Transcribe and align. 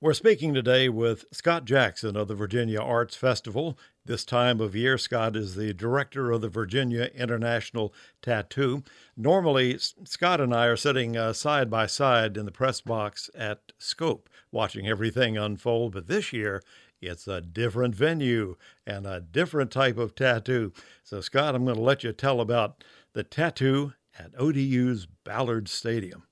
We're 0.00 0.14
speaking 0.14 0.54
today 0.54 0.88
with 0.88 1.24
Scott 1.32 1.64
Jackson 1.64 2.16
of 2.16 2.28
the 2.28 2.36
Virginia 2.36 2.80
Arts 2.80 3.16
Festival. 3.16 3.76
This 4.04 4.24
time 4.24 4.60
of 4.60 4.76
year, 4.76 4.96
Scott 4.96 5.34
is 5.34 5.56
the 5.56 5.74
director 5.74 6.30
of 6.30 6.40
the 6.40 6.48
Virginia 6.48 7.10
International 7.16 7.92
Tattoo. 8.22 8.84
Normally, 9.16 9.76
Scott 10.04 10.40
and 10.40 10.54
I 10.54 10.66
are 10.66 10.76
sitting 10.76 11.16
uh, 11.16 11.32
side 11.32 11.68
by 11.68 11.86
side 11.86 12.36
in 12.36 12.44
the 12.44 12.52
press 12.52 12.80
box 12.80 13.28
at 13.34 13.72
Scope, 13.76 14.30
watching 14.52 14.86
everything 14.86 15.36
unfold, 15.36 15.94
but 15.94 16.06
this 16.06 16.32
year, 16.32 16.62
it's 17.00 17.26
a 17.26 17.40
different 17.40 17.96
venue 17.96 18.54
and 18.86 19.04
a 19.04 19.18
different 19.18 19.72
type 19.72 19.98
of 19.98 20.14
tattoo. 20.14 20.72
So, 21.02 21.20
Scott, 21.20 21.56
I'm 21.56 21.64
going 21.64 21.76
to 21.76 21.82
let 21.82 22.04
you 22.04 22.12
tell 22.12 22.40
about 22.40 22.84
the 23.14 23.24
tattoo 23.24 23.94
at 24.16 24.30
ODU's 24.38 25.08
Ballard 25.24 25.68
Stadium. 25.68 26.22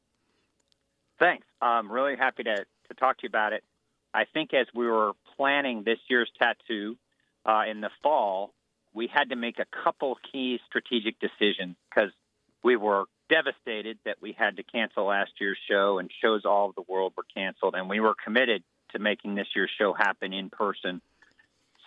Thanks. 1.18 1.48
I'm 1.60 1.90
really 1.90 2.14
happy 2.14 2.44
to 2.44 2.64
to 2.88 2.94
talk 2.94 3.18
to 3.18 3.22
you 3.24 3.28
about 3.28 3.52
it. 3.52 3.64
I 4.14 4.24
think 4.24 4.54
as 4.54 4.66
we 4.74 4.86
were 4.86 5.12
planning 5.36 5.82
this 5.84 5.98
year's 6.08 6.30
tattoo 6.38 6.96
uh, 7.44 7.64
in 7.68 7.80
the 7.80 7.90
fall, 8.02 8.52
we 8.94 9.08
had 9.12 9.30
to 9.30 9.36
make 9.36 9.58
a 9.58 9.66
couple 9.84 10.16
key 10.32 10.58
strategic 10.66 11.16
decisions 11.20 11.76
because 11.88 12.10
we 12.62 12.76
were 12.76 13.04
devastated 13.28 13.98
that 14.04 14.16
we 14.20 14.32
had 14.32 14.56
to 14.56 14.62
cancel 14.62 15.04
last 15.06 15.32
year's 15.40 15.58
show 15.68 15.98
and 15.98 16.10
shows 16.22 16.44
all 16.44 16.64
over 16.64 16.72
the 16.76 16.92
world 16.92 17.12
were 17.16 17.26
canceled, 17.34 17.74
and 17.74 17.90
we 17.90 18.00
were 18.00 18.14
committed 18.24 18.62
to 18.92 18.98
making 18.98 19.34
this 19.34 19.48
year's 19.54 19.70
show 19.76 19.92
happen 19.92 20.32
in 20.32 20.48
person. 20.48 21.02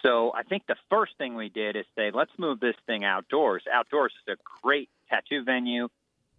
So 0.04 0.31
I 0.34 0.43
think 0.43 0.63
the 0.68 0.76
first 0.90 1.13
thing 1.18 1.35
we 1.35 1.49
did 1.49 1.76
is 1.76 1.85
say, 1.98 2.12
let's 2.13 2.31
move 2.38 2.59
this 2.59 2.76
thing 2.85 3.04
outdoors. 3.04 3.63
Outdoors 3.71 4.13
is 4.27 4.35
a 4.35 4.59
great 4.62 4.90
tattoo 5.09 5.43
venue 5.43 5.90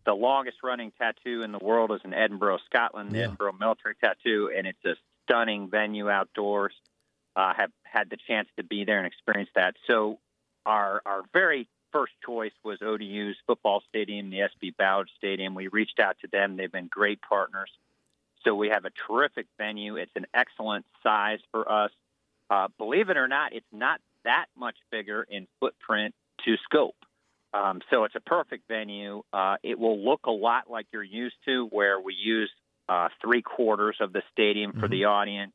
the 0.04 0.14
longest 0.14 0.58
running 0.62 0.92
tattoo 0.98 1.42
in 1.42 1.52
the 1.52 1.58
world 1.58 1.92
is 1.92 2.00
in 2.04 2.14
Edinburgh, 2.14 2.58
Scotland, 2.66 3.10
the 3.10 3.18
yeah. 3.18 3.24
Edinburgh 3.24 3.56
Military 3.60 3.94
Tattoo, 4.00 4.50
and 4.56 4.66
it's 4.66 4.84
a 4.84 4.94
stunning 5.24 5.68
venue 5.68 6.08
outdoors. 6.08 6.72
I 7.36 7.50
uh, 7.50 7.54
have 7.54 7.70
had 7.84 8.10
the 8.10 8.16
chance 8.26 8.48
to 8.56 8.64
be 8.64 8.84
there 8.84 8.98
and 8.98 9.06
experience 9.06 9.50
that. 9.54 9.76
So 9.86 10.18
our 10.66 11.00
our 11.06 11.22
very 11.32 11.68
first 11.92 12.12
choice 12.24 12.52
was 12.64 12.78
ODU's 12.82 13.36
football 13.46 13.82
stadium, 13.88 14.30
the 14.30 14.38
SB 14.38 14.76
Ballard 14.76 15.08
Stadium. 15.18 15.54
We 15.54 15.68
reached 15.68 16.00
out 16.00 16.16
to 16.22 16.28
them; 16.28 16.56
they've 16.56 16.72
been 16.72 16.88
great 16.88 17.20
partners. 17.22 17.70
So 18.44 18.54
we 18.54 18.70
have 18.70 18.84
a 18.84 18.90
terrific 19.06 19.46
venue. 19.58 19.96
It's 19.96 20.10
an 20.16 20.26
excellent 20.32 20.86
size 21.02 21.40
for 21.50 21.70
us. 21.70 21.90
Uh, 22.48 22.68
believe 22.78 23.10
it 23.10 23.16
or 23.16 23.28
not, 23.28 23.52
it's 23.52 23.66
not 23.70 24.00
that 24.24 24.46
much 24.56 24.76
bigger 24.90 25.22
in 25.28 25.46
footprint 25.60 26.14
to 26.44 26.56
scope. 26.64 26.96
Um, 27.52 27.80
so 27.90 28.04
it's 28.04 28.14
a 28.14 28.20
perfect 28.20 28.68
venue. 28.68 29.22
Uh, 29.32 29.56
it 29.62 29.78
will 29.78 29.98
look 29.98 30.26
a 30.26 30.30
lot 30.30 30.70
like 30.70 30.86
you're 30.92 31.02
used 31.02 31.36
to, 31.46 31.66
where 31.66 32.00
we 32.00 32.14
use 32.14 32.50
uh, 32.88 33.08
three 33.20 33.42
quarters 33.42 33.96
of 34.00 34.12
the 34.12 34.22
stadium 34.32 34.72
for 34.72 34.80
mm-hmm. 34.80 34.92
the 34.92 35.04
audience. 35.06 35.52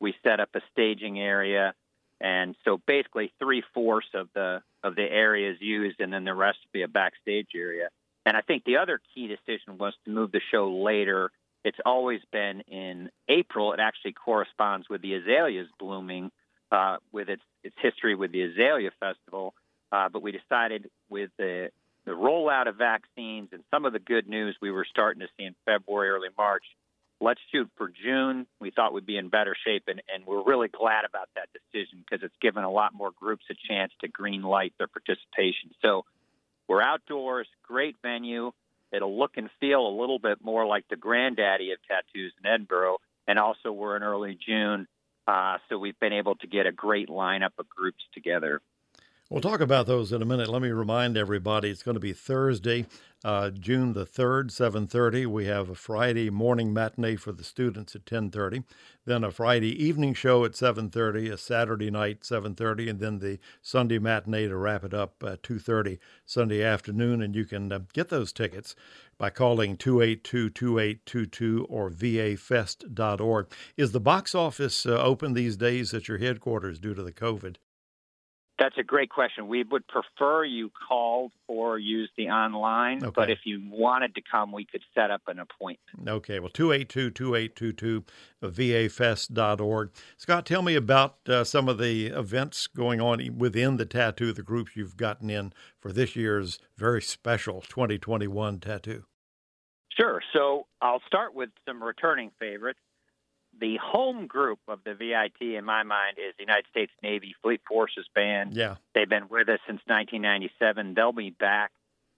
We 0.00 0.14
set 0.22 0.40
up 0.40 0.50
a 0.54 0.60
staging 0.72 1.18
area, 1.20 1.74
and 2.20 2.54
so 2.64 2.80
basically 2.86 3.32
three 3.38 3.62
fourths 3.74 4.08
of 4.14 4.28
the 4.34 4.62
of 4.82 4.94
the 4.94 5.02
area 5.02 5.52
is 5.52 5.56
used, 5.60 6.00
and 6.00 6.12
then 6.12 6.24
the 6.24 6.34
rest 6.34 6.58
will 6.64 6.78
be 6.78 6.82
a 6.82 6.88
backstage 6.88 7.48
area. 7.54 7.88
And 8.24 8.36
I 8.36 8.40
think 8.40 8.64
the 8.64 8.78
other 8.78 9.00
key 9.14 9.28
decision 9.28 9.78
was 9.78 9.94
to 10.04 10.10
move 10.10 10.32
the 10.32 10.40
show 10.50 10.70
later. 10.82 11.30
It's 11.64 11.78
always 11.86 12.20
been 12.32 12.60
in 12.62 13.10
April. 13.28 13.72
It 13.72 13.80
actually 13.80 14.12
corresponds 14.12 14.88
with 14.88 15.00
the 15.00 15.14
azaleas 15.14 15.68
blooming, 15.78 16.30
uh, 16.70 16.96
with 17.12 17.28
its 17.28 17.42
its 17.62 17.76
history 17.80 18.14
with 18.14 18.32
the 18.32 18.42
Azalea 18.42 18.90
Festival 19.00 19.54
uh, 19.92 20.08
but 20.08 20.22
we 20.22 20.32
decided 20.32 20.90
with 21.08 21.30
the 21.38 21.70
the 22.04 22.12
rollout 22.12 22.68
of 22.68 22.76
vaccines 22.76 23.48
and 23.52 23.64
some 23.70 23.84
of 23.84 23.92
the 23.92 23.98
good 23.98 24.28
news 24.28 24.56
we 24.62 24.70
were 24.70 24.86
starting 24.88 25.20
to 25.20 25.26
see 25.36 25.44
in 25.44 25.56
February, 25.64 26.08
early 26.08 26.28
March, 26.38 26.62
let's 27.20 27.40
shoot 27.50 27.68
for 27.76 27.88
June. 27.88 28.46
We 28.60 28.70
thought 28.70 28.92
we'd 28.92 29.06
be 29.06 29.16
in 29.16 29.28
better 29.28 29.56
shape, 29.66 29.84
and, 29.88 30.00
and 30.14 30.24
we're 30.24 30.44
really 30.44 30.68
glad 30.68 31.04
about 31.04 31.28
that 31.34 31.48
decision 31.52 32.04
because 32.08 32.24
it's 32.24 32.36
given 32.40 32.62
a 32.62 32.70
lot 32.70 32.94
more 32.94 33.10
groups 33.10 33.44
a 33.50 33.54
chance 33.68 33.92
to 34.00 34.08
green 34.08 34.42
light 34.42 34.72
their 34.78 34.86
participation. 34.86 35.70
So 35.82 36.04
we're 36.68 36.82
outdoors, 36.82 37.48
great 37.62 37.96
venue. 38.02 38.52
It'll 38.92 39.18
look 39.18 39.32
and 39.36 39.50
feel 39.60 39.86
a 39.86 39.94
little 40.00 40.20
bit 40.20 40.38
more 40.42 40.64
like 40.66 40.84
the 40.88 40.96
granddaddy 40.96 41.72
of 41.72 41.78
tattoos 41.88 42.32
in 42.38 42.46
Edinburgh, 42.46 42.98
and 43.26 43.38
also 43.38 43.72
we're 43.72 43.96
in 43.96 44.04
early 44.04 44.38
June, 44.46 44.86
uh, 45.26 45.58
so 45.68 45.78
we've 45.78 45.98
been 45.98 46.12
able 46.12 46.36
to 46.36 46.46
get 46.46 46.66
a 46.66 46.72
great 46.72 47.08
lineup 47.08 47.50
of 47.58 47.68
groups 47.68 48.04
together. 48.14 48.60
We'll 49.28 49.40
talk 49.40 49.60
about 49.60 49.88
those 49.88 50.12
in 50.12 50.22
a 50.22 50.24
minute. 50.24 50.48
Let 50.48 50.62
me 50.62 50.70
remind 50.70 51.16
everybody 51.16 51.68
it's 51.68 51.82
going 51.82 51.96
to 51.96 52.00
be 52.00 52.12
Thursday, 52.12 52.86
uh, 53.24 53.50
June 53.50 53.92
the 53.92 54.06
3rd, 54.06 54.52
7.30. 54.52 55.26
We 55.26 55.46
have 55.46 55.68
a 55.68 55.74
Friday 55.74 56.30
morning 56.30 56.72
matinee 56.72 57.16
for 57.16 57.32
the 57.32 57.42
students 57.42 57.96
at 57.96 58.04
10.30, 58.04 58.62
then 59.04 59.24
a 59.24 59.32
Friday 59.32 59.72
evening 59.84 60.14
show 60.14 60.44
at 60.44 60.52
7.30, 60.52 61.32
a 61.32 61.38
Saturday 61.38 61.90
night 61.90 62.20
7.30, 62.20 62.88
and 62.88 63.00
then 63.00 63.18
the 63.18 63.40
Sunday 63.60 63.98
matinee 63.98 64.46
to 64.46 64.56
wrap 64.56 64.84
it 64.84 64.94
up 64.94 65.20
at 65.24 65.42
2.30 65.42 65.98
Sunday 66.24 66.62
afternoon. 66.62 67.20
And 67.20 67.34
you 67.34 67.46
can 67.46 67.72
uh, 67.72 67.80
get 67.92 68.10
those 68.10 68.32
tickets 68.32 68.76
by 69.18 69.30
calling 69.30 69.76
282-2822 69.76 71.66
or 71.68 71.90
vafest.org. 71.90 73.48
Is 73.76 73.90
the 73.90 73.98
box 73.98 74.36
office 74.36 74.86
uh, 74.86 75.02
open 75.02 75.32
these 75.32 75.56
days 75.56 75.92
at 75.92 76.06
your 76.06 76.18
headquarters 76.18 76.78
due 76.78 76.94
to 76.94 77.02
the 77.02 77.10
COVID? 77.10 77.56
That's 78.58 78.78
a 78.78 78.82
great 78.82 79.10
question. 79.10 79.48
We 79.48 79.64
would 79.64 79.86
prefer 79.86 80.44
you 80.44 80.70
called 80.88 81.32
or 81.46 81.78
use 81.78 82.10
the 82.16 82.28
online, 82.28 83.04
okay. 83.04 83.12
but 83.14 83.30
if 83.30 83.40
you 83.44 83.62
wanted 83.70 84.14
to 84.14 84.22
come, 84.30 84.50
we 84.50 84.64
could 84.64 84.82
set 84.94 85.10
up 85.10 85.22
an 85.26 85.38
appointment. 85.38 86.08
Okay, 86.08 86.40
well, 86.40 86.48
282 86.48 87.10
2822, 87.10 88.04
vafest.org. 88.42 89.90
Scott, 90.16 90.46
tell 90.46 90.62
me 90.62 90.74
about 90.74 91.16
uh, 91.28 91.44
some 91.44 91.68
of 91.68 91.76
the 91.76 92.06
events 92.06 92.66
going 92.66 93.00
on 93.00 93.36
within 93.36 93.76
the 93.76 93.86
tattoo, 93.86 94.32
the 94.32 94.42
groups 94.42 94.72
you've 94.74 94.96
gotten 94.96 95.28
in 95.28 95.52
for 95.78 95.92
this 95.92 96.16
year's 96.16 96.58
very 96.78 97.02
special 97.02 97.60
2021 97.60 98.60
tattoo. 98.60 99.04
Sure. 99.96 100.20
So 100.32 100.66
I'll 100.80 101.02
start 101.06 101.34
with 101.34 101.50
some 101.66 101.82
returning 101.82 102.30
favorites 102.38 102.80
the 103.60 103.78
home 103.82 104.26
group 104.26 104.58
of 104.68 104.80
the 104.84 104.94
VIT, 104.94 105.40
in 105.40 105.64
my 105.64 105.82
mind, 105.82 106.18
is 106.18 106.34
the 106.36 106.44
United 106.44 106.66
States 106.70 106.92
Navy 107.02 107.34
Fleet 107.42 107.60
Forces 107.66 108.06
Band. 108.14 108.54
Yeah, 108.54 108.76
they've 108.94 109.08
been 109.08 109.28
with 109.28 109.48
us 109.48 109.60
since 109.66 109.80
1997. 109.86 110.94
They'll 110.94 111.12
be 111.12 111.30
back. 111.30 111.72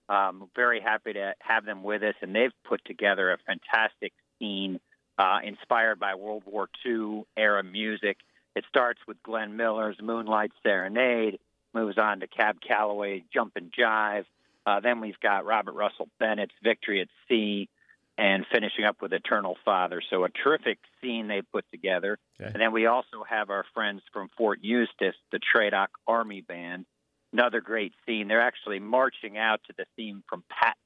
Um, 0.08 0.48
very 0.56 0.80
happy 0.80 1.12
to 1.12 1.34
have 1.40 1.64
them 1.64 1.82
with 1.82 2.02
us, 2.02 2.14
and 2.22 2.34
they've 2.34 2.52
put 2.64 2.84
together 2.84 3.30
a 3.30 3.38
fantastic 3.46 4.12
scene 4.38 4.80
uh, 5.18 5.40
inspired 5.44 5.98
by 5.98 6.14
World 6.14 6.44
War 6.46 6.68
II 6.86 7.24
era 7.36 7.62
music. 7.62 8.18
It 8.56 8.64
starts 8.68 9.00
with 9.06 9.22
Glenn 9.22 9.56
Miller's 9.56 9.96
Moonlight 10.00 10.52
Serenade, 10.62 11.38
moves 11.74 11.98
on 11.98 12.20
to 12.20 12.26
Cab 12.26 12.60
Calloway 12.66 13.24
Jump 13.32 13.52
and 13.56 13.70
Jive. 13.72 14.24
Uh, 14.64 14.80
then 14.80 15.00
we've 15.00 15.20
got 15.20 15.44
Robert 15.44 15.74
Russell 15.74 16.08
Bennett's 16.18 16.54
Victory 16.62 17.00
at 17.00 17.08
Sea 17.28 17.68
and 18.18 18.44
finishing 18.52 18.84
up 18.84 18.96
with 19.00 19.12
Eternal 19.12 19.56
Father. 19.64 20.02
So 20.10 20.24
a 20.24 20.28
terrific 20.28 20.78
scene 21.00 21.28
they 21.28 21.40
put 21.40 21.64
together. 21.70 22.18
Okay. 22.40 22.50
And 22.52 22.60
then 22.60 22.72
we 22.72 22.86
also 22.86 23.24
have 23.28 23.48
our 23.48 23.64
friends 23.72 24.02
from 24.12 24.28
Fort 24.36 24.58
Eustis, 24.60 25.14
the 25.30 25.38
Tradoc 25.38 25.86
Army 26.06 26.40
Band. 26.40 26.84
Another 27.32 27.60
great 27.60 27.92
scene. 28.04 28.26
They're 28.26 28.42
actually 28.42 28.80
marching 28.80 29.38
out 29.38 29.60
to 29.68 29.74
the 29.78 29.84
theme 29.96 30.24
from 30.28 30.42
Pat, 30.50 30.76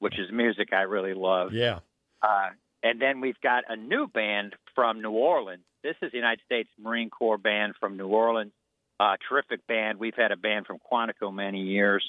which 0.00 0.18
is 0.18 0.30
music 0.30 0.68
I 0.72 0.82
really 0.82 1.14
love. 1.14 1.54
Yeah. 1.54 1.78
Uh, 2.20 2.50
and 2.82 3.00
then 3.00 3.20
we've 3.20 3.40
got 3.42 3.64
a 3.68 3.76
new 3.76 4.06
band 4.06 4.54
from 4.74 5.00
New 5.00 5.12
Orleans. 5.12 5.64
This 5.82 5.96
is 6.02 6.10
the 6.10 6.18
United 6.18 6.40
States 6.44 6.68
Marine 6.78 7.08
Corps 7.08 7.38
band 7.38 7.74
from 7.80 7.96
New 7.96 8.08
Orleans. 8.08 8.52
Uh, 9.00 9.16
terrific 9.28 9.66
band. 9.66 9.98
We've 9.98 10.14
had 10.14 10.30
a 10.30 10.36
band 10.36 10.66
from 10.66 10.78
Quantico 10.78 11.32
many 11.32 11.62
years 11.62 12.08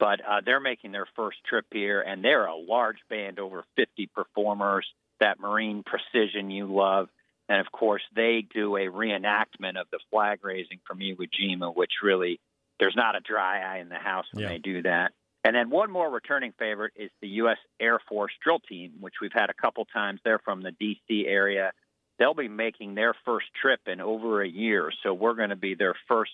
but 0.00 0.20
uh, 0.26 0.40
they're 0.44 0.60
making 0.60 0.92
their 0.92 1.06
first 1.14 1.36
trip 1.48 1.66
here, 1.70 2.00
and 2.00 2.24
they're 2.24 2.46
a 2.46 2.56
large 2.56 2.96
band, 3.10 3.38
over 3.38 3.64
50 3.76 4.08
performers. 4.12 4.86
That 5.20 5.38
Marine 5.38 5.84
precision 5.84 6.50
you 6.50 6.74
love, 6.74 7.10
and 7.46 7.60
of 7.60 7.70
course 7.70 8.00
they 8.16 8.42
do 8.54 8.76
a 8.76 8.86
reenactment 8.86 9.78
of 9.78 9.86
the 9.92 9.98
flag 10.10 10.38
raising 10.42 10.80
from 10.86 11.00
Iwo 11.00 11.28
Jima, 11.28 11.76
which 11.76 11.90
really 12.02 12.40
there's 12.80 12.96
not 12.96 13.16
a 13.16 13.20
dry 13.20 13.60
eye 13.60 13.80
in 13.80 13.90
the 13.90 13.96
house 13.96 14.24
when 14.32 14.44
yeah. 14.44 14.48
they 14.48 14.58
do 14.58 14.80
that. 14.82 15.12
And 15.44 15.54
then 15.54 15.68
one 15.68 15.90
more 15.90 16.10
returning 16.10 16.54
favorite 16.58 16.94
is 16.96 17.10
the 17.20 17.28
U.S. 17.28 17.58
Air 17.78 18.00
Force 18.08 18.32
drill 18.42 18.60
team, 18.60 18.92
which 19.00 19.14
we've 19.20 19.32
had 19.32 19.50
a 19.50 19.54
couple 19.54 19.84
times. 19.84 20.20
They're 20.24 20.38
from 20.38 20.62
the 20.62 20.72
D.C. 20.72 21.26
area. 21.26 21.72
They'll 22.18 22.34
be 22.34 22.48
making 22.48 22.94
their 22.94 23.14
first 23.26 23.46
trip 23.60 23.80
in 23.86 24.00
over 24.00 24.42
a 24.42 24.48
year, 24.48 24.90
so 25.02 25.12
we're 25.12 25.34
going 25.34 25.50
to 25.50 25.56
be 25.56 25.74
their 25.74 25.94
first 26.08 26.32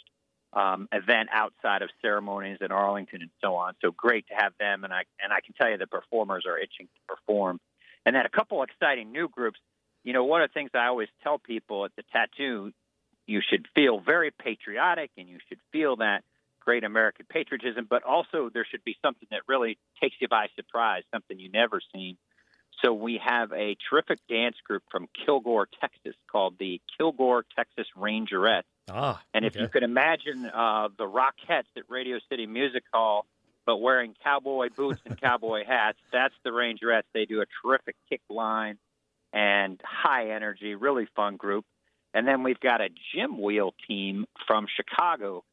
um, 0.56 0.88
event 0.90 1.28
outside 1.32 1.82
of 1.82 1.90
ceremonies 2.00 2.58
in 2.62 2.72
Arlington 2.72 3.20
and 3.20 3.30
so 3.42 3.54
on. 3.56 3.74
So 3.82 3.90
great 3.90 4.26
to 4.28 4.34
have 4.34 4.54
them, 4.58 4.84
and 4.84 4.92
I 4.92 5.04
and 5.22 5.32
I 5.32 5.40
can 5.44 5.54
tell 5.54 5.70
you 5.70 5.76
the 5.76 5.86
performers 5.86 6.44
are 6.48 6.58
itching 6.58 6.86
to 6.86 7.14
perform. 7.14 7.60
And 8.06 8.16
then 8.16 8.24
a 8.24 8.30
couple 8.30 8.62
exciting 8.62 9.12
new 9.12 9.28
groups. 9.28 9.60
You 10.02 10.12
know, 10.12 10.24
one 10.24 10.40
of 10.40 10.48
the 10.48 10.54
things 10.54 10.70
I 10.72 10.86
always 10.86 11.08
tell 11.22 11.38
people 11.38 11.84
at 11.84 11.90
the 11.96 12.04
tattoo, 12.10 12.72
you 13.26 13.42
should 13.46 13.66
feel 13.74 14.00
very 14.00 14.30
patriotic, 14.30 15.10
and 15.18 15.28
you 15.28 15.38
should 15.48 15.58
feel 15.72 15.96
that 15.96 16.24
great 16.60 16.84
American 16.84 17.26
patriotism, 17.28 17.86
but 17.88 18.02
also 18.02 18.50
there 18.52 18.66
should 18.68 18.84
be 18.84 18.96
something 19.02 19.28
that 19.30 19.42
really 19.46 19.78
takes 20.00 20.16
you 20.20 20.28
by 20.28 20.46
surprise, 20.56 21.02
something 21.12 21.38
you 21.38 21.50
never 21.50 21.80
seen. 21.94 22.16
So 22.82 22.92
we 22.92 23.20
have 23.24 23.52
a 23.52 23.76
terrific 23.88 24.18
dance 24.28 24.56
group 24.66 24.82
from 24.90 25.08
Kilgore, 25.24 25.68
Texas, 25.80 26.14
called 26.30 26.56
the 26.58 26.80
Kilgore 26.96 27.44
Texas 27.54 27.86
Rangerettes. 27.96 28.64
Ah, 28.90 29.20
and 29.34 29.44
if 29.44 29.54
okay. 29.54 29.62
you 29.62 29.68
could 29.68 29.82
imagine 29.82 30.46
uh, 30.46 30.88
the 30.96 31.04
Rockettes 31.04 31.64
at 31.76 31.84
Radio 31.88 32.18
City 32.30 32.46
Music 32.46 32.84
Hall, 32.92 33.26
but 33.64 33.78
wearing 33.78 34.14
cowboy 34.22 34.68
boots 34.74 35.00
and 35.04 35.20
cowboy 35.20 35.64
hats, 35.66 35.98
that's 36.12 36.34
the 36.44 36.50
Rangerettes. 36.50 37.02
They 37.12 37.24
do 37.24 37.40
a 37.40 37.46
terrific 37.62 37.96
kick 38.08 38.20
line 38.30 38.78
and 39.32 39.80
high 39.84 40.30
energy, 40.30 40.74
really 40.76 41.08
fun 41.16 41.36
group. 41.36 41.64
And 42.14 42.26
then 42.26 42.44
we've 42.44 42.60
got 42.60 42.80
a 42.80 42.88
gym 43.14 43.42
wheel 43.42 43.74
team 43.88 44.24
from 44.46 44.66
Chicago. 44.74 45.44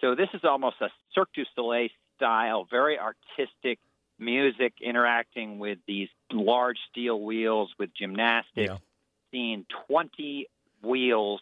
So 0.00 0.14
this 0.14 0.28
is 0.32 0.40
almost 0.44 0.76
a 0.80 0.88
Cirque 1.14 1.32
du 1.34 1.44
Soleil 1.54 1.88
style, 2.16 2.66
very 2.70 2.98
artistic 2.98 3.78
music 4.18 4.72
interacting 4.80 5.58
with 5.58 5.78
these 5.86 6.08
large 6.32 6.78
steel 6.90 7.20
wheels 7.20 7.70
with 7.78 7.90
gymnastics, 7.94 8.54
Yeah. 8.56 8.78
seeing 9.30 9.66
20 9.86 10.46
wheels 10.82 11.40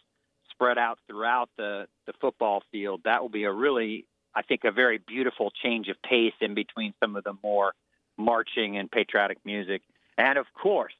spread 0.57 0.77
out 0.77 0.97
throughout 1.07 1.49
the, 1.57 1.87
the 2.07 2.13
football 2.19 2.63
field. 2.71 3.01
That 3.05 3.21
will 3.21 3.29
be 3.29 3.43
a 3.43 3.51
really, 3.51 4.05
I 4.33 4.41
think, 4.41 4.63
a 4.63 4.71
very 4.71 4.97
beautiful 4.97 5.51
change 5.63 5.87
of 5.87 6.01
pace 6.01 6.33
in 6.41 6.55
between 6.55 6.93
some 6.99 7.15
of 7.15 7.23
the 7.23 7.33
more 7.43 7.73
marching 8.17 8.77
and 8.77 8.89
patriotic 8.89 9.37
music. 9.45 9.83
And 10.17 10.37
of 10.37 10.47
course, 10.59 10.93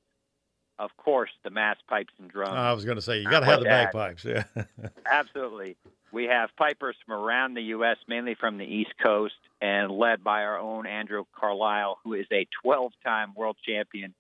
of 0.77 0.95
course, 0.95 1.31
the 1.43 1.49
mass 1.49 1.77
pipes 1.89 2.13
and 2.19 2.29
drums. 2.29 2.53
I 2.53 2.71
was 2.73 2.85
going 2.85 2.97
to 2.97 3.01
say 3.01 3.17
you 3.17 3.29
got 3.29 3.39
to 3.39 3.47
have 3.47 3.59
the 3.59 3.65
that. 3.65 3.91
bagpipes. 3.93 4.23
Yeah. 4.23 4.43
Absolutely. 5.11 5.75
We 6.11 6.25
have 6.25 6.49
pipers 6.55 6.95
from 7.05 7.15
around 7.15 7.55
the 7.55 7.63
U.S., 7.63 7.97
mainly 8.07 8.35
from 8.35 8.57
the 8.57 8.65
East 8.65 8.93
Coast, 9.03 9.33
and 9.59 9.91
led 9.91 10.23
by 10.23 10.43
our 10.43 10.59
own 10.59 10.85
Andrew 10.85 11.23
Carlisle, 11.35 11.97
who 12.03 12.13
is 12.13 12.27
a 12.31 12.47
12 12.61 12.91
time 13.03 13.33
world 13.35 13.57
champion. 13.65 14.13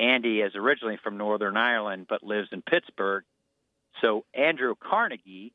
Andy 0.00 0.40
is 0.40 0.54
originally 0.56 0.98
from 1.02 1.16
Northern 1.16 1.56
Ireland 1.56 2.06
but 2.08 2.22
lives 2.22 2.48
in 2.52 2.62
Pittsburgh. 2.62 3.22
So 4.00 4.24
Andrew 4.34 4.74
Carnegie 4.78 5.52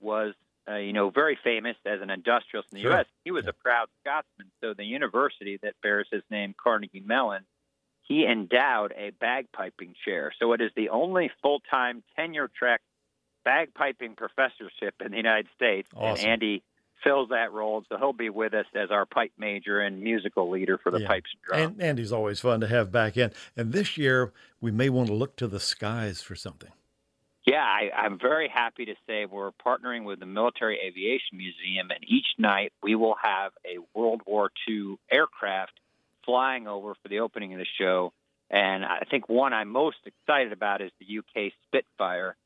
was, 0.00 0.34
uh, 0.68 0.76
you 0.76 0.92
know, 0.92 1.10
very 1.10 1.38
famous 1.42 1.76
as 1.86 2.00
an 2.02 2.10
industrialist 2.10 2.72
in 2.72 2.76
the 2.78 2.82
Sure. 2.82 2.92
U.S. 2.92 3.06
He 3.24 3.30
was 3.30 3.44
Yeah. 3.44 3.50
a 3.50 3.52
proud 3.54 3.88
Scotsman. 4.00 4.50
So 4.60 4.74
the 4.74 4.84
university 4.84 5.58
that 5.62 5.74
bears 5.82 6.06
his 6.10 6.22
name, 6.30 6.54
Carnegie 6.62 7.00
Mellon, 7.00 7.44
he 8.02 8.24
endowed 8.26 8.92
a 8.96 9.10
bagpiping 9.12 9.94
chair. 10.04 10.32
So 10.38 10.52
it 10.52 10.60
is 10.60 10.70
the 10.76 10.88
only 10.90 11.30
full-time 11.42 12.02
tenure-track 12.16 12.80
bagpiping 13.46 14.16
professorship 14.16 14.94
in 15.04 15.10
the 15.12 15.16
United 15.16 15.48
States. 15.54 15.88
Awesome. 15.94 16.20
And 16.24 16.32
Andy 16.32 16.62
fills 17.04 17.28
that 17.28 17.52
role, 17.52 17.84
so 17.88 17.96
he'll 17.96 18.12
be 18.12 18.28
with 18.28 18.52
us 18.54 18.66
as 18.74 18.90
our 18.90 19.06
pipe 19.06 19.32
major 19.38 19.80
and 19.80 20.02
musical 20.02 20.50
leader 20.50 20.78
for 20.78 20.90
the 20.90 21.00
Yeah. 21.00 21.06
pipes 21.06 21.30
and 21.32 21.42
drums. 21.42 21.72
and 21.74 21.82
Andy's 21.82 22.12
always 22.12 22.40
fun 22.40 22.60
to 22.60 22.66
have 22.66 22.90
back 22.90 23.16
in. 23.16 23.30
And 23.56 23.72
this 23.72 23.96
year 23.96 24.32
we 24.60 24.70
may 24.72 24.88
want 24.88 25.06
to 25.08 25.14
look 25.14 25.36
to 25.36 25.46
the 25.46 25.60
skies 25.60 26.22
for 26.22 26.34
something. 26.34 26.72
Yeah, 27.48 27.64
I, 27.64 27.90
I'm 27.96 28.18
very 28.18 28.46
happy 28.46 28.84
to 28.84 28.94
say 29.06 29.24
we're 29.24 29.52
partnering 29.52 30.04
with 30.04 30.20
the 30.20 30.26
Military 30.26 30.78
Aviation 30.80 31.38
Museum, 31.38 31.90
and 31.90 32.04
each 32.06 32.26
night 32.36 32.74
we 32.82 32.94
will 32.94 33.16
have 33.22 33.52
a 33.64 33.78
World 33.98 34.20
War 34.26 34.50
II 34.68 34.96
aircraft 35.10 35.72
flying 36.26 36.68
over 36.68 36.94
for 37.02 37.08
the 37.08 37.20
opening 37.20 37.54
of 37.54 37.58
the 37.58 37.66
show. 37.78 38.12
And 38.50 38.84
I 38.84 39.06
think 39.10 39.30
one 39.30 39.54
I'm 39.54 39.70
most 39.70 39.96
excited 40.04 40.52
about 40.52 40.82
is 40.82 40.90
the 41.00 41.20
UK 41.20 41.52
Spitfire. 41.66 42.36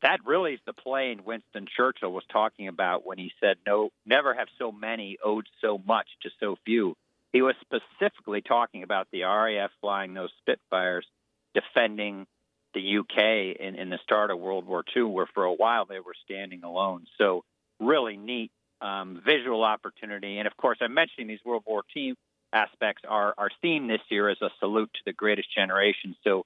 That 0.00 0.20
really 0.24 0.52
is 0.52 0.60
the 0.64 0.72
plane 0.72 1.22
Winston 1.24 1.66
Churchill 1.76 2.12
was 2.12 2.24
talking 2.30 2.68
about 2.68 3.04
when 3.04 3.18
he 3.18 3.32
said, 3.40 3.56
"No, 3.66 3.90
never 4.06 4.32
have 4.32 4.48
so 4.60 4.70
many 4.70 5.18
owed 5.24 5.48
so 5.60 5.76
much 5.76 6.06
to 6.22 6.30
so 6.38 6.56
few." 6.64 6.96
He 7.32 7.42
was 7.42 7.56
specifically 7.62 8.42
talking 8.42 8.84
about 8.84 9.08
the 9.10 9.22
RAF 9.22 9.72
flying 9.80 10.14
those 10.14 10.30
Spitfires, 10.38 11.06
defending 11.52 12.28
the 12.74 12.98
UK 12.98 13.56
in, 13.60 13.74
in 13.76 13.90
the 13.90 13.98
start 14.02 14.30
of 14.30 14.38
World 14.38 14.66
War 14.66 14.84
II, 14.96 15.04
where 15.04 15.26
for 15.34 15.44
a 15.44 15.52
while 15.52 15.84
they 15.84 16.00
were 16.00 16.14
standing 16.24 16.64
alone. 16.64 17.06
So 17.18 17.44
really 17.80 18.16
neat 18.16 18.50
um, 18.80 19.22
visual 19.24 19.62
opportunity. 19.62 20.38
And 20.38 20.46
of 20.46 20.56
course, 20.56 20.78
I'm 20.80 20.94
mentioning 20.94 21.28
these 21.28 21.44
World 21.44 21.62
War 21.66 21.82
II 21.96 22.14
aspects. 22.52 23.02
Our 23.08 23.34
our 23.38 23.48
theme 23.60 23.86
this 23.86 24.00
year 24.10 24.30
is 24.30 24.38
a 24.42 24.50
salute 24.58 24.90
to 24.94 25.00
the 25.06 25.12
greatest 25.12 25.48
generation. 25.54 26.16
So 26.24 26.44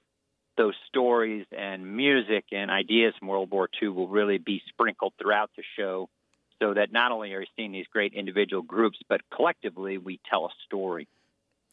those 0.57 0.75
stories 0.87 1.45
and 1.55 1.95
music 1.95 2.45
and 2.51 2.71
ideas 2.71 3.13
from 3.19 3.27
World 3.27 3.51
War 3.51 3.69
II 3.81 3.89
will 3.89 4.07
really 4.07 4.37
be 4.37 4.61
sprinkled 4.69 5.13
throughout 5.19 5.51
the 5.55 5.63
show. 5.77 6.09
So 6.59 6.73
that 6.73 6.91
not 6.91 7.11
only 7.11 7.33
are 7.33 7.41
you 7.41 7.47
seeing 7.55 7.71
these 7.71 7.85
great 7.91 8.13
individual 8.13 8.63
groups, 8.63 8.97
but 9.07 9.21
collectively 9.31 9.99
we 9.99 10.19
tell 10.27 10.45
a 10.45 10.49
story. 10.65 11.07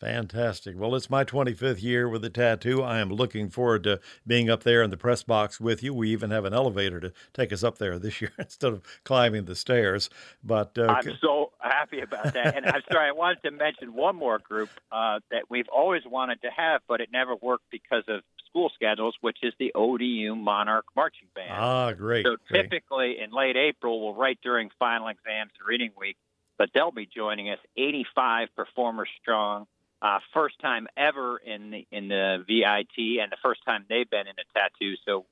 Fantastic. 0.01 0.77
Well, 0.77 0.95
it's 0.95 1.09
my 1.09 1.25
25th 1.25 1.83
year 1.83 2.09
with 2.09 2.23
the 2.23 2.31
tattoo. 2.31 2.83
I 2.83 2.99
am 2.99 3.11
looking 3.11 3.49
forward 3.49 3.85
to 3.85 4.01
being 4.27 4.51
up 4.51 4.65
there 4.65 4.83
in 4.83 4.91
the 4.91 4.97
press 4.97 5.23
box 5.23 5.61
with 5.61 5.83
you. 5.83 5.95
We 5.95 6.11
even 6.11 6.31
have 6.31 6.45
an 6.45 6.53
elevator 6.53 7.01
to 7.01 7.13
take 7.33 7.53
us 7.53 7.63
up 7.63 7.79
there 7.79 7.99
this 7.99 8.21
year 8.21 8.33
instead 8.39 8.73
of 8.73 8.83
climbing 9.05 9.45
the 9.45 9.55
stairs. 9.55 10.11
But 10.43 10.77
uh, 10.77 10.87
I'm 10.87 11.17
so 11.21 11.53
happy 11.61 12.01
about 12.01 12.35
that. 12.35 12.57
And 12.57 12.67
I'm 12.67 12.83
sorry, 12.93 13.09
I 13.09 13.13
wanted 13.13 13.43
to 13.45 13.51
mention 13.53 13.95
one 13.95 14.17
more 14.17 14.39
group 14.39 14.69
uh, 14.91 15.21
that 15.31 15.45
we've 15.49 15.69
always 15.69 16.03
wanted 16.05 16.43
to 16.43 16.51
have, 16.55 16.81
but 16.89 17.01
it 17.01 17.11
never 17.13 17.37
worked 17.37 17.65
because 17.71 18.05
of 18.09 18.23
school 18.49 18.71
schedules, 18.75 19.15
which 19.21 19.39
is 19.43 19.53
the 19.59 19.73
ODU 19.75 20.35
Monarch 20.37 20.85
Marching 20.95 21.29
Band. 21.35 21.51
ah, 21.53 21.93
great. 21.93 22.25
so 22.25 22.37
great. 22.49 22.63
typically 22.63 23.17
in 23.23 23.33
late 23.33 23.57
April, 23.57 24.05
well, 24.05 24.15
right 24.15 24.39
during 24.43 24.71
final 24.79 25.09
exams 25.09 25.51
and 25.59 25.69
reading 25.69 25.91
week, 25.99 26.17
but 26.59 26.69
they'll 26.75 26.93
be 26.93 27.07
joining 27.07 27.51
us, 27.51 27.59
85 27.77 28.49
performers 28.57 29.09
strong. 29.21 29.67
Uh, 30.05 30.19
first 30.35 30.59
time 30.61 30.87
ever 30.99 31.39
in 31.39 31.71
the 31.71 31.87
in 31.91 32.09
the 32.09 32.45
VIT, 32.47 33.23
and 33.23 33.33
the 33.33 33.39
first 33.43 33.65
time 33.65 33.87
they've 33.89 34.11
been 34.11 34.27
in 34.27 34.35
a 34.39 34.59
tattoo. 34.59 34.97
So 35.07 35.25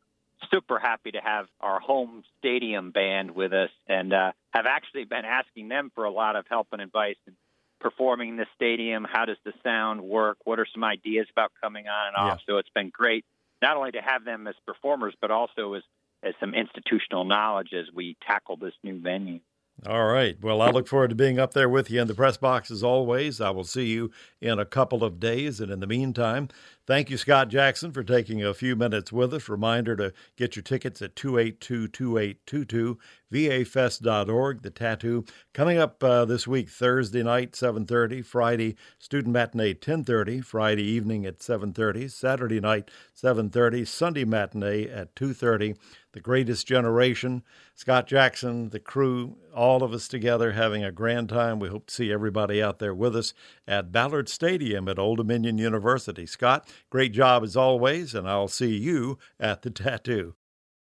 super 0.50 0.78
happy 0.78 1.10
to 1.10 1.20
have 1.20 1.46
our 1.60 1.78
home 1.78 2.24
stadium 2.38 2.90
band 2.90 3.32
with 3.32 3.52
us, 3.52 3.68
and 3.86 4.14
uh, 4.14 4.32
have 4.54 4.64
actually 4.64 5.04
been 5.04 5.26
asking 5.26 5.68
them 5.68 5.92
for 5.94 6.04
a 6.04 6.10
lot 6.10 6.36
of 6.36 6.46
help 6.48 6.68
and 6.72 6.80
advice 6.80 7.16
in 7.26 7.34
performing 7.80 8.30
in 8.30 8.36
the 8.36 8.46
stadium. 8.56 9.04
How 9.04 9.26
does 9.26 9.36
the 9.44 9.52
sound 9.62 10.00
work? 10.00 10.38
What 10.44 10.58
are 10.58 10.66
some 10.72 10.84
ideas 10.84 11.26
about 11.30 11.52
coming 11.62 11.86
on 11.86 12.06
and 12.08 12.16
off? 12.16 12.40
So 12.48 12.56
it's 12.56 12.70
been 12.70 12.88
great 12.88 13.26
not 13.62 13.76
only 13.76 13.92
to 13.92 14.00
have 14.00 14.24
them 14.24 14.46
as 14.46 14.54
performers, 14.66 15.14
but 15.20 15.30
also 15.30 15.74
as 15.74 15.82
as 16.24 16.34
some 16.40 16.54
institutional 16.54 17.24
knowledge 17.24 17.72
as 17.72 17.86
we 17.92 18.16
tackle 18.26 18.56
this 18.56 18.74
new 18.82 18.98
venue. 18.98 19.40
All 19.84 20.04
right. 20.06 20.36
Well, 20.40 20.62
I 20.62 20.70
look 20.70 20.86
forward 20.86 21.08
to 21.10 21.16
being 21.16 21.40
up 21.40 21.54
there 21.54 21.68
with 21.68 21.90
you 21.90 22.00
in 22.00 22.06
the 22.06 22.14
press 22.14 22.36
box 22.36 22.70
as 22.70 22.84
always. 22.84 23.40
I 23.40 23.50
will 23.50 23.64
see 23.64 23.86
you 23.86 24.12
in 24.40 24.60
a 24.60 24.64
couple 24.64 25.02
of 25.02 25.18
days. 25.18 25.58
And 25.58 25.72
in 25.72 25.80
the 25.80 25.88
meantime, 25.88 26.48
thank 26.86 27.10
you, 27.10 27.16
Scott 27.16 27.48
Jackson, 27.48 27.92
for 27.92 28.02
taking 28.02 28.44
a 28.44 28.54
few 28.54 28.76
minutes 28.76 29.12
with 29.12 29.34
us. 29.34 29.48
Reminder 29.48 29.96
to 29.96 30.12
get 30.36 30.56
your 30.56 30.62
tickets 30.62 31.02
at 31.02 31.16
282 31.16 31.88
2822, 31.88 32.98
vafest.org. 33.32 34.62
The 34.62 34.70
tattoo 34.70 35.24
coming 35.52 35.78
up 35.78 36.02
uh, 36.02 36.24
this 36.24 36.46
week, 36.46 36.68
Thursday 36.68 37.22
night, 37.22 37.52
7.30, 37.52 38.24
Friday, 38.24 38.76
student 38.98 39.32
matinee, 39.32 39.74
10.30, 39.74 40.44
Friday 40.44 40.84
evening 40.84 41.26
at 41.26 41.38
7.30, 41.38 42.10
Saturday 42.10 42.60
night, 42.60 42.90
7.30, 43.16 43.86
Sunday 43.86 44.24
matinee 44.24 44.88
at 44.88 45.14
2.30. 45.14 45.76
The 46.12 46.20
Greatest 46.20 46.66
Generation, 46.66 47.42
Scott 47.74 48.06
Jackson, 48.06 48.68
the 48.68 48.78
crew, 48.78 49.38
all 49.54 49.82
of 49.82 49.94
us 49.94 50.08
together 50.08 50.52
having 50.52 50.84
a 50.84 50.92
grand 50.92 51.30
time. 51.30 51.58
We 51.58 51.70
hope 51.70 51.86
to 51.86 51.94
see 51.94 52.12
everybody 52.12 52.62
out 52.62 52.78
there 52.80 52.94
with 52.94 53.16
us 53.16 53.32
at 53.66 53.92
Ballard 53.92 54.28
Stadium 54.28 54.88
at 54.88 54.98
Old 54.98 55.16
Dominion 55.16 55.56
University. 55.56 56.26
Scott, 56.26 56.68
great 56.90 57.12
job 57.12 57.42
as 57.42 57.56
always, 57.56 58.14
and 58.14 58.28
I'll 58.28 58.48
see 58.48 58.76
you 58.76 59.18
at 59.38 59.62
the 59.62 59.70
tattoo. 59.70 60.34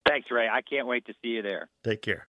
Thanks, 0.08 0.30
Ray. 0.32 0.48
I 0.48 0.62
can't 0.62 0.88
wait 0.88 1.06
to 1.06 1.14
see 1.22 1.30
you 1.30 1.42
there. 1.42 1.70
Take 1.84 2.02
care. 2.02 2.28